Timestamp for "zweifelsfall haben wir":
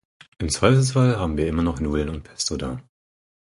0.49-1.47